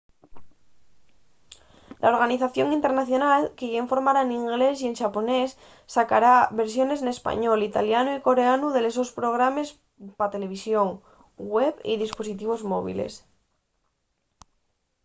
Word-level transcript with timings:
la 2.01 2.07
organización 2.13 2.67
internacional 2.77 3.41
que 3.57 3.69
yá 3.71 3.79
informa 3.85 4.11
n'inglés 4.27 4.75
y 4.79 4.87
xaponés 5.01 5.49
sacará 5.95 6.35
versiones 6.61 6.99
n'español 7.01 7.59
italianu 7.69 8.09
y 8.13 8.23
coreanu 8.27 8.67
de 8.71 8.81
los 8.83 8.95
sos 8.97 9.11
programes 9.19 9.67
pa 10.17 10.31
televisón 10.35 10.89
web 11.55 11.75
y 11.91 11.93
dispositivos 12.03 12.61
móviles 12.71 13.13